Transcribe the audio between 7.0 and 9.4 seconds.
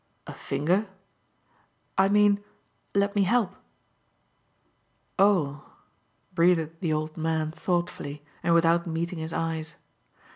man thoughtfully and without meeting his